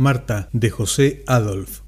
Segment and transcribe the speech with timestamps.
[0.00, 1.80] Marta de José Adolf.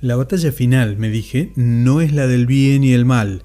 [0.00, 3.44] La batalla final, me dije, no es la del bien y el mal,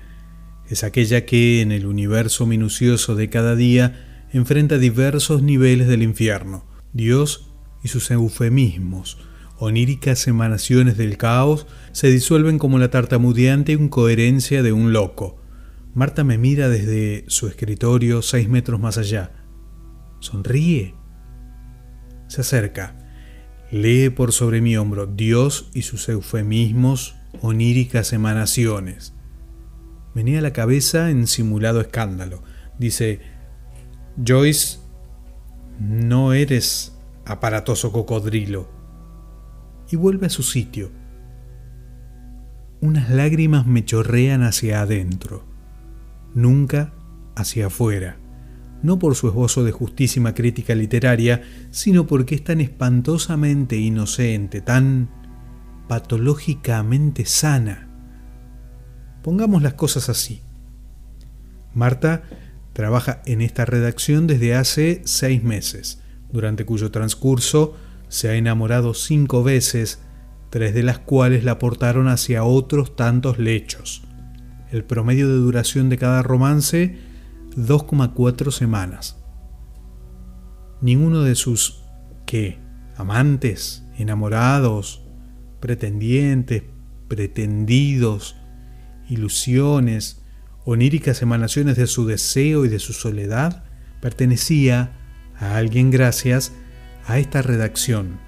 [0.67, 6.65] es aquella que en el universo minucioso de cada día enfrenta diversos niveles del infierno,
[6.91, 7.51] Dios
[7.83, 9.19] y sus eufemismos,
[9.59, 15.39] oníricas emanaciones del caos, se disuelven como la tartamudeante incoherencia de un loco.
[15.93, 19.42] Marta me mira desde su escritorio seis metros más allá.
[20.23, 20.95] Sonríe.
[22.27, 22.95] Se acerca.
[23.71, 29.13] Lee por sobre mi hombro Dios y sus eufemismos, oníricas emanaciones.
[30.13, 32.41] Menea la cabeza en simulado escándalo.
[32.79, 33.19] Dice,
[34.25, 34.79] Joyce,
[35.79, 38.69] no eres aparatoso cocodrilo.
[39.91, 40.89] Y vuelve a su sitio.
[42.79, 45.43] Unas lágrimas me chorrean hacia adentro,
[46.33, 46.93] nunca
[47.35, 48.22] hacia afuera
[48.83, 55.09] no por su esbozo de justísima crítica literaria, sino porque es tan espantosamente inocente, tan
[55.87, 57.89] patológicamente sana.
[59.23, 60.41] Pongamos las cosas así.
[61.73, 62.23] Marta
[62.73, 67.75] trabaja en esta redacción desde hace seis meses, durante cuyo transcurso
[68.09, 69.99] se ha enamorado cinco veces,
[70.49, 74.03] tres de las cuales la portaron hacia otros tantos lechos.
[74.71, 77.12] El promedio de duración de cada romance
[77.57, 79.23] 2,4 semanas.
[80.81, 81.83] Ninguno de sus,
[82.25, 82.59] ¿qué?
[82.97, 85.03] Amantes, enamorados,
[85.59, 86.63] pretendientes,
[87.07, 88.35] pretendidos,
[89.09, 90.21] ilusiones,
[90.65, 93.63] oníricas emanaciones de su deseo y de su soledad,
[94.01, 94.97] pertenecía
[95.37, 96.51] a alguien gracias
[97.05, 98.19] a esta redacción.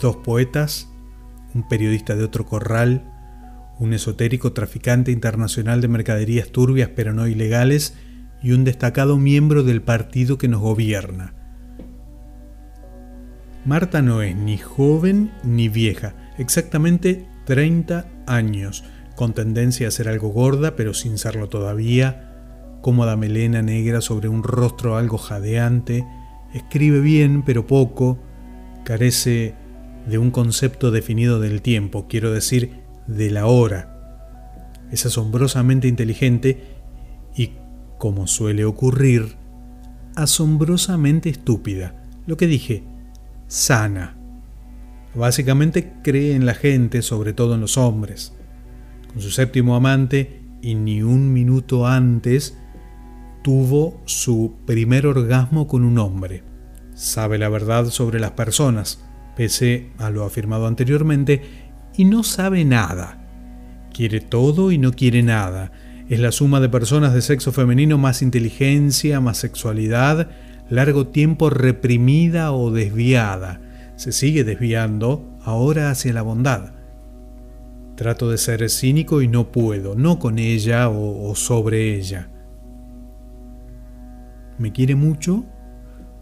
[0.00, 0.88] Dos poetas,
[1.54, 3.17] un periodista de otro corral,
[3.78, 7.94] un esotérico traficante internacional de mercaderías turbias pero no ilegales
[8.42, 11.34] y un destacado miembro del partido que nos gobierna.
[13.64, 18.84] Marta no es ni joven ni vieja, exactamente 30 años,
[19.16, 24.42] con tendencia a ser algo gorda pero sin serlo todavía, cómoda melena negra sobre un
[24.42, 26.06] rostro algo jadeante,
[26.54, 28.18] escribe bien pero poco,
[28.84, 29.54] carece
[30.06, 33.94] de un concepto definido del tiempo, quiero decir, de la hora.
[34.92, 36.76] Es asombrosamente inteligente
[37.34, 37.54] y,
[37.98, 39.36] como suele ocurrir,
[40.14, 42.04] asombrosamente estúpida.
[42.26, 42.84] Lo que dije,
[43.48, 44.16] sana.
[45.14, 48.34] Básicamente cree en la gente, sobre todo en los hombres.
[49.12, 52.56] Con su séptimo amante, y ni un minuto antes,
[53.42, 56.44] tuvo su primer orgasmo con un hombre.
[56.94, 59.04] Sabe la verdad sobre las personas,
[59.36, 61.67] pese a lo afirmado anteriormente,
[61.98, 63.18] y no sabe nada.
[63.92, 65.72] Quiere todo y no quiere nada.
[66.08, 70.30] Es la suma de personas de sexo femenino más inteligencia, más sexualidad,
[70.70, 73.60] largo tiempo reprimida o desviada.
[73.96, 76.72] Se sigue desviando ahora hacia la bondad.
[77.96, 82.30] Trato de ser cínico y no puedo, no con ella o, o sobre ella.
[84.56, 85.44] Me quiere mucho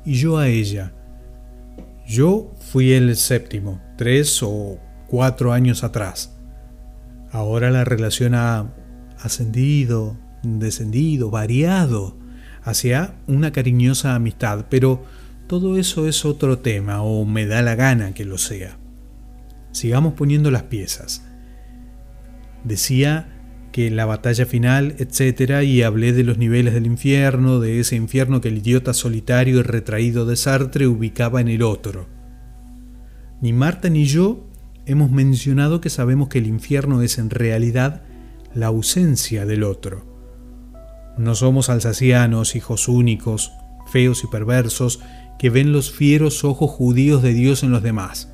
[0.07, 0.95] y yo a ella.
[2.07, 6.37] Yo fui el séptimo, tres o cuatro años atrás.
[7.31, 8.73] Ahora la relación ha
[9.21, 12.17] ascendido, descendido, variado
[12.63, 15.05] hacia una cariñosa amistad, pero
[15.47, 18.79] todo eso es otro tema o me da la gana que lo sea.
[19.73, 21.25] Sigamos poniendo las piezas.
[22.65, 23.29] Decía
[23.71, 28.41] que la batalla final, etcétera, y hablé de los niveles del infierno, de ese infierno
[28.41, 32.09] que el idiota solitario y retraído de Sartre ubicaba en el otro.
[33.43, 34.46] Ni Marta ni yo
[34.87, 38.03] hemos mencionado que sabemos que el infierno es en realidad
[38.55, 40.07] la ausencia del otro.
[41.19, 43.53] No somos alsacianos, hijos únicos,
[43.91, 45.01] feos y perversos,
[45.39, 48.33] que ven los fieros ojos judíos de Dios en los demás.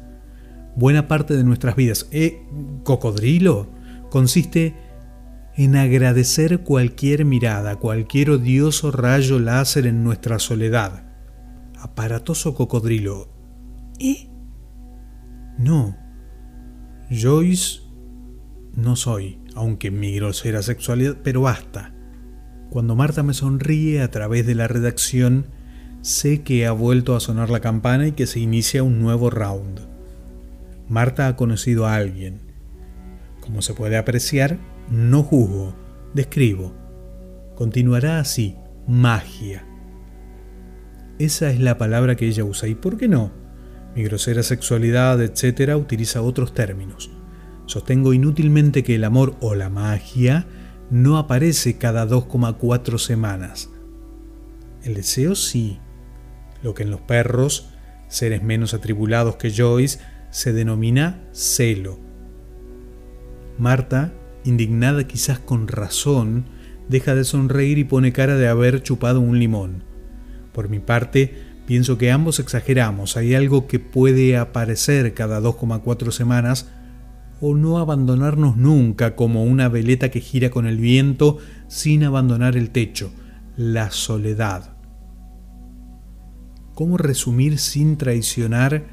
[0.76, 2.42] Buena parte de nuestras vidas, ¿eh,
[2.84, 3.70] cocodrilo?
[4.10, 4.74] Consiste
[5.54, 11.04] en agradecer cualquier mirada, cualquier odioso rayo láser en nuestra soledad.
[11.78, 13.28] Aparatoso cocodrilo.
[13.98, 14.28] ¿Eh?
[15.58, 15.96] No,
[17.12, 17.80] Joyce
[18.74, 21.92] no soy, aunque mi grosera sexualidad, pero basta.
[22.70, 25.46] Cuando Marta me sonríe a través de la redacción,
[26.00, 29.80] sé que ha vuelto a sonar la campana y que se inicia un nuevo round.
[30.88, 32.40] Marta ha conocido a alguien.
[33.40, 34.58] Como se puede apreciar,
[34.90, 35.74] no juzgo,
[36.14, 36.74] describo.
[37.56, 38.56] Continuará así,
[38.88, 39.66] magia.
[41.18, 42.68] Esa es la palabra que ella usa.
[42.68, 43.41] ¿Y por qué no?
[43.94, 47.10] Mi grosera sexualidad, etc., utiliza otros términos.
[47.66, 50.46] Sostengo inútilmente que el amor o la magia
[50.90, 53.70] no aparece cada 2,4 semanas.
[54.82, 55.78] El deseo sí,
[56.62, 57.68] lo que en los perros,
[58.08, 60.00] seres menos atribulados que Joyce,
[60.30, 62.00] se denomina celo.
[63.58, 64.12] Marta,
[64.44, 66.46] indignada quizás con razón,
[66.88, 69.84] deja de sonreír y pone cara de haber chupado un limón.
[70.52, 76.68] Por mi parte, pienso que ambos exageramos, hay algo que puede aparecer cada 2,4 semanas
[77.40, 82.70] o no abandonarnos nunca como una veleta que gira con el viento sin abandonar el
[82.70, 83.12] techo,
[83.56, 84.76] la soledad.
[86.74, 88.84] ¿Cómo resumir sin traicionar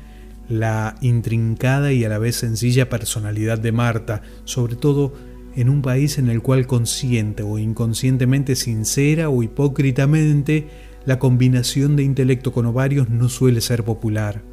[0.49, 5.13] la intrincada y a la vez sencilla personalidad de Marta, sobre todo
[5.55, 10.67] en un país en el cual consciente o inconscientemente sincera o hipócritamente
[11.05, 14.43] la combinación de intelecto con ovarios no suele ser popular?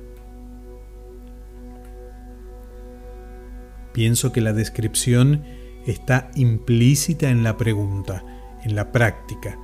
[3.93, 5.43] Pienso que la descripción
[5.87, 8.25] está implícita en la pregunta,
[8.63, 9.59] en la práctica.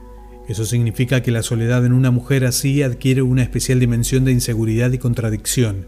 [0.49, 4.91] Eso significa que la soledad en una mujer así adquiere una especial dimensión de inseguridad
[4.93, 5.87] y contradicción.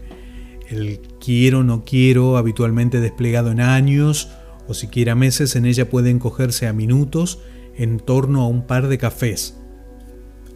[0.69, 4.29] El quiero no quiero, habitualmente desplegado en años
[4.67, 7.39] o siquiera meses, en ella puede encogerse a minutos
[7.75, 9.57] en torno a un par de cafés.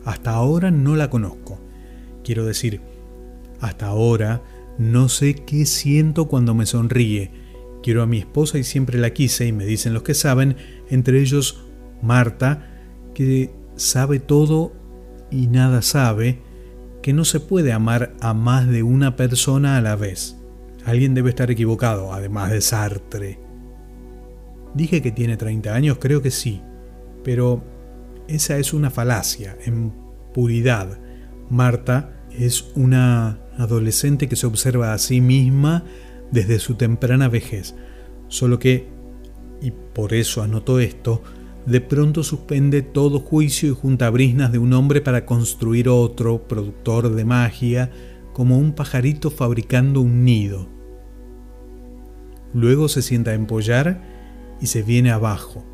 [0.06, 1.60] Hasta ahora no la conozco.
[2.24, 2.81] Quiero decir,
[3.60, 4.42] hasta ahora
[4.78, 7.31] no sé qué siento cuando me sonríe,
[7.81, 10.57] Quiero a mi esposa y siempre la quise y me dicen los que saben,
[10.90, 11.63] entre ellos
[12.01, 12.68] Marta,
[13.13, 14.74] que sabe todo
[15.31, 16.40] y nada sabe,
[17.01, 20.36] que no se puede amar a más de una persona a la vez.
[20.86, 23.40] Alguien debe estar equivocado, además de Sartre.
[24.74, 26.62] Dije que tiene 30 años, creo que sí,
[27.24, 27.63] pero
[28.30, 29.92] esa es una falacia, en
[30.34, 31.00] puridad.
[31.50, 35.84] Marta es una adolescente que se observa a sí misma
[36.31, 37.76] desde su temprana vejez,
[38.28, 38.88] solo que,
[39.62, 41.24] y por eso anotó esto,
[41.66, 47.14] de pronto suspende todo juicio y junta brisnas de un hombre para construir otro, productor
[47.14, 47.92] de magia,
[48.34, 50.70] como un pajarito fabricando un nido.
[52.54, 54.02] Luego se sienta a empollar
[54.62, 55.66] y se viene abajo.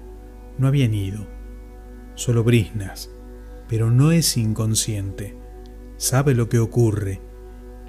[0.57, 1.27] No había nido,
[2.15, 3.11] solo brisnas,
[3.67, 5.37] pero no es inconsciente.
[5.97, 7.21] Sabe lo que ocurre.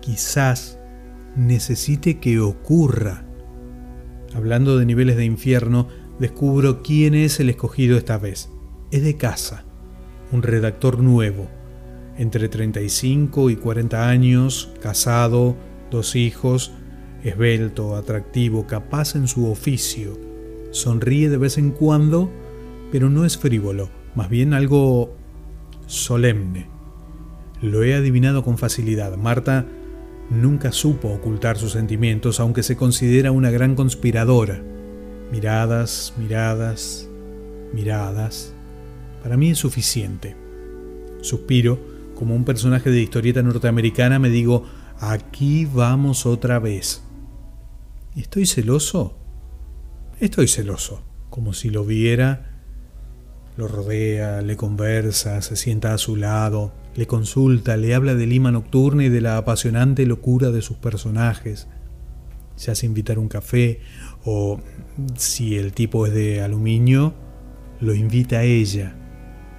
[0.00, 0.78] Quizás
[1.36, 3.24] necesite que ocurra.
[4.34, 5.88] Hablando de niveles de infierno,
[6.18, 8.50] descubro quién es el escogido esta vez.
[8.90, 9.64] Es de casa,
[10.32, 11.48] un redactor nuevo,
[12.16, 15.56] entre 35 y 40 años, casado,
[15.90, 16.72] dos hijos,
[17.22, 20.18] esbelto, atractivo, capaz en su oficio.
[20.70, 22.30] Sonríe de vez en cuando,
[22.92, 25.16] pero no es frívolo, más bien algo
[25.86, 26.66] solemne.
[27.62, 29.16] Lo he adivinado con facilidad.
[29.16, 29.66] Marta
[30.30, 34.60] Nunca supo ocultar sus sentimientos, aunque se considera una gran conspiradora.
[35.30, 37.08] Miradas, miradas,
[37.72, 38.52] miradas.
[39.22, 40.36] Para mí es suficiente.
[41.20, 41.78] Suspiro,
[42.16, 44.64] como un personaje de historieta norteamericana, me digo,
[44.98, 47.04] aquí vamos otra vez.
[48.16, 49.16] ¿Estoy celoso?
[50.18, 52.55] Estoy celoso, como si lo viera.
[53.56, 58.52] Lo rodea, le conversa, se sienta a su lado, le consulta, le habla de Lima
[58.52, 61.66] nocturna y de la apasionante locura de sus personajes.
[62.56, 63.80] Se hace invitar un café
[64.24, 64.60] o,
[65.14, 67.14] si el tipo es de aluminio,
[67.80, 68.94] lo invita a ella.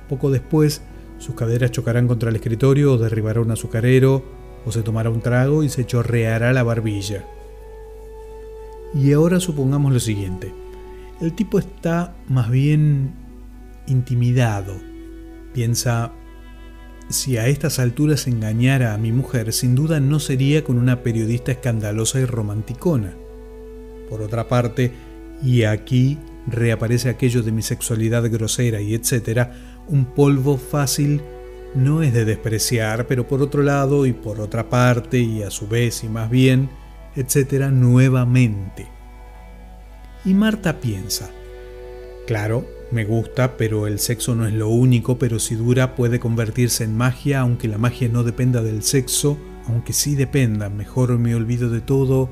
[0.10, 0.82] Poco después,
[1.18, 4.24] sus caderas chocarán contra el escritorio o derribará un azucarero
[4.66, 7.26] o se tomará un trago y se chorreará la barbilla.
[8.94, 10.54] Y ahora supongamos lo siguiente.
[11.20, 13.27] El tipo está más bien
[13.88, 14.76] intimidado.
[15.54, 16.14] Piensa,
[17.10, 21.52] si a estas alturas engañara a mi mujer, sin duda no sería con una periodista
[21.52, 23.14] escandalosa y romanticona.
[24.10, 24.92] Por otra parte,
[25.42, 26.18] y aquí
[26.48, 29.54] reaparece aquello de mi sexualidad grosera y etcétera,
[29.88, 31.22] un polvo fácil
[31.76, 35.68] no es de despreciar, pero por otro lado y por otra parte y a su
[35.68, 36.70] vez y más bien,
[37.16, 38.88] etcétera, nuevamente.
[40.26, 41.30] Y Marta piensa,
[42.26, 46.84] claro, me gusta, pero el sexo no es lo único, pero si dura puede convertirse
[46.84, 51.70] en magia, aunque la magia no dependa del sexo, aunque sí dependa, mejor me olvido
[51.70, 52.30] de todo,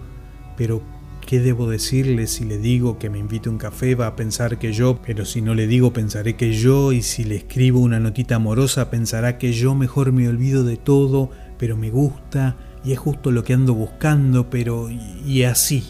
[0.56, 0.82] pero
[1.26, 3.96] ¿qué debo decirle si le digo que me invite un café?
[3.96, 7.26] Va a pensar que yo, pero si no le digo pensaré que yo, y si
[7.26, 11.90] le escribo una notita amorosa pensará que yo mejor me olvido de todo, pero me
[11.90, 15.84] gusta, y es justo lo que ando buscando, pero y así.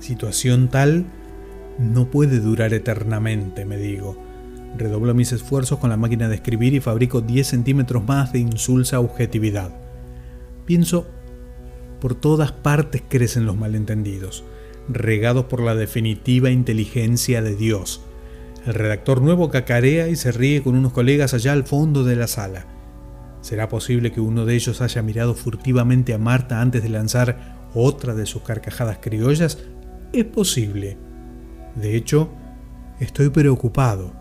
[0.00, 1.06] Situación tal
[1.78, 4.16] no puede durar eternamente, me digo.
[4.76, 9.00] Redoblo mis esfuerzos con la máquina de escribir y fabrico 10 centímetros más de insulsa
[9.00, 9.72] objetividad.
[10.64, 11.06] Pienso,
[12.00, 14.44] por todas partes crecen los malentendidos,
[14.88, 18.02] regados por la definitiva inteligencia de Dios.
[18.66, 22.26] El redactor nuevo cacarea y se ríe con unos colegas allá al fondo de la
[22.26, 22.66] sala.
[23.40, 28.14] ¿Será posible que uno de ellos haya mirado furtivamente a Marta antes de lanzar otra
[28.14, 29.58] de sus carcajadas criollas?
[30.12, 31.09] Es posible.
[31.74, 32.30] De hecho,
[32.98, 34.12] estoy preocupado.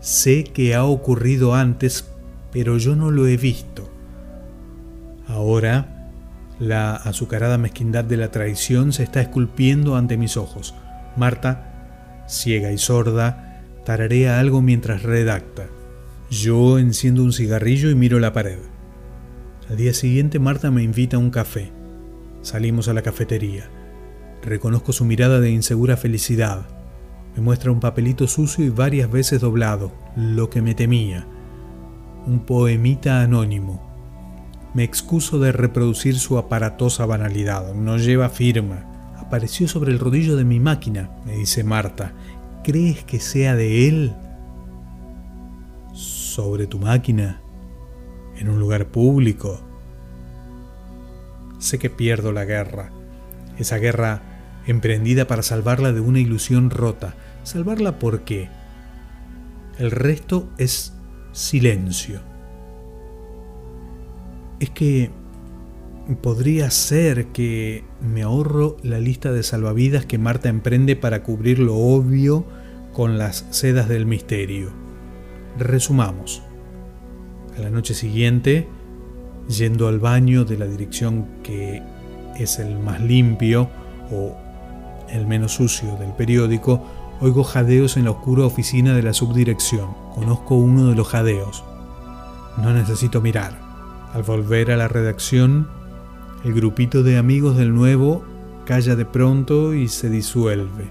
[0.00, 2.10] Sé que ha ocurrido antes,
[2.52, 3.90] pero yo no lo he visto.
[5.26, 6.10] Ahora,
[6.58, 10.74] la azucarada mezquindad de la traición se está esculpiendo ante mis ojos.
[11.16, 15.66] Marta, ciega y sorda, tararea algo mientras redacta.
[16.30, 18.58] Yo enciendo un cigarrillo y miro la pared.
[19.68, 21.72] Al día siguiente Marta me invita a un café.
[22.42, 23.68] Salimos a la cafetería.
[24.44, 26.66] Reconozco su mirada de insegura felicidad.
[27.34, 31.26] Me muestra un papelito sucio y varias veces doblado, lo que me temía.
[32.26, 33.82] Un poemita anónimo.
[34.74, 37.74] Me excuso de reproducir su aparatosa banalidad.
[37.74, 39.14] No lleva firma.
[39.18, 42.12] Apareció sobre el rodillo de mi máquina, me dice Marta.
[42.62, 44.14] ¿Crees que sea de él?
[46.34, 47.40] sobre tu máquina,
[48.36, 49.60] en un lugar público.
[51.60, 52.90] Sé que pierdo la guerra,
[53.56, 54.33] esa guerra
[54.66, 57.14] emprendida para salvarla de una ilusión rota.
[57.42, 58.48] ¿Salvarla por qué?
[59.78, 60.94] El resto es
[61.32, 62.20] silencio.
[64.60, 65.10] Es que
[66.22, 71.74] podría ser que me ahorro la lista de salvavidas que Marta emprende para cubrir lo
[71.76, 72.44] obvio
[72.92, 74.70] con las sedas del misterio.
[75.58, 76.42] Resumamos.
[77.56, 78.68] A la noche siguiente,
[79.48, 81.82] yendo al baño de la dirección que
[82.38, 83.70] es el más limpio
[84.10, 84.36] o
[85.14, 86.84] el menos sucio del periódico,
[87.20, 89.94] oigo jadeos en la oscura oficina de la subdirección.
[90.14, 91.64] Conozco uno de los jadeos.
[92.60, 93.58] No necesito mirar.
[94.12, 95.68] Al volver a la redacción,
[96.44, 98.24] el grupito de amigos del nuevo
[98.66, 100.90] calla de pronto y se disuelve.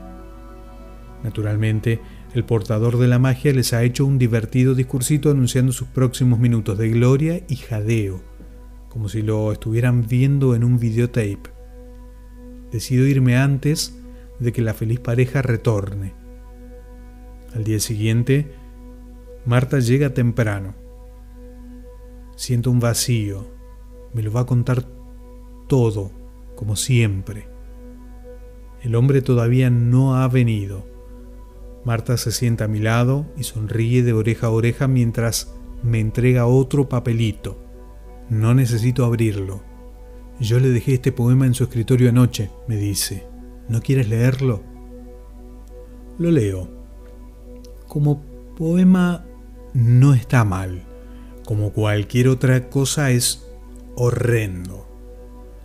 [1.24, 2.02] Naturalmente,
[2.34, 6.78] el portador de la magia les ha hecho un divertido discursito anunciando sus próximos minutos
[6.78, 8.22] de gloria y jadeo,
[8.90, 11.52] como si lo estuvieran viendo en un videotape.
[12.72, 13.94] Decido irme antes
[14.44, 16.14] de que la feliz pareja retorne.
[17.54, 18.52] Al día siguiente,
[19.46, 20.76] Marta llega temprano.
[22.36, 23.48] Siento un vacío.
[24.14, 24.86] Me lo va a contar
[25.68, 26.12] todo,
[26.56, 27.48] como siempre.
[28.82, 30.86] El hombre todavía no ha venido.
[31.86, 36.46] Marta se sienta a mi lado y sonríe de oreja a oreja mientras me entrega
[36.46, 37.58] otro papelito.
[38.30, 39.62] No necesito abrirlo.
[40.40, 43.33] Yo le dejé este poema en su escritorio anoche, me dice.
[43.68, 44.64] ¿No quieres leerlo?
[46.18, 46.70] Lo leo.
[47.88, 48.22] Como
[48.56, 49.26] poema
[49.74, 50.84] no está mal.
[51.46, 53.48] Como cualquier otra cosa es
[53.96, 54.88] horrendo.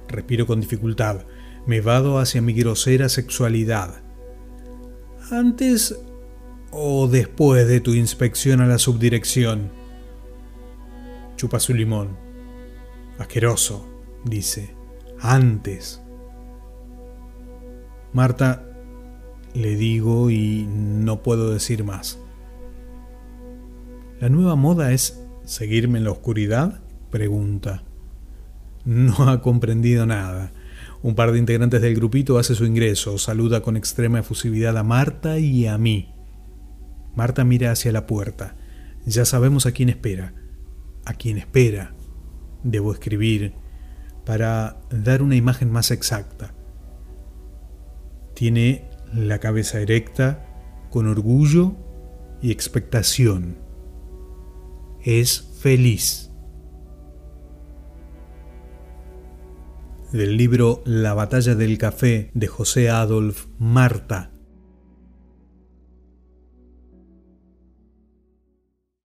[0.09, 1.26] Respiro con dificultad.
[1.67, 4.02] Me vado hacia mi grosera sexualidad.
[5.31, 5.99] Antes
[6.71, 9.71] o después de tu inspección a la subdirección.
[11.37, 12.17] Chupa su limón.
[13.19, 13.87] Asqueroso,
[14.25, 14.75] dice.
[15.21, 16.00] Antes.
[18.18, 18.64] Marta,
[19.54, 22.18] le digo y no puedo decir más.
[24.18, 26.80] ¿La nueva moda es seguirme en la oscuridad?
[27.12, 27.84] Pregunta.
[28.84, 30.52] No ha comprendido nada.
[31.00, 35.38] Un par de integrantes del grupito hace su ingreso, saluda con extrema efusividad a Marta
[35.38, 36.12] y a mí.
[37.14, 38.56] Marta mira hacia la puerta.
[39.06, 40.34] Ya sabemos a quién espera.
[41.04, 41.94] A quién espera.
[42.64, 43.52] Debo escribir
[44.26, 46.57] para dar una imagen más exacta.
[48.38, 50.47] Tiene la cabeza erecta,
[50.90, 51.75] con orgullo
[52.40, 53.59] y expectación.
[55.02, 56.30] Es feliz.
[60.12, 64.30] Del libro La batalla del café de José Adolf Marta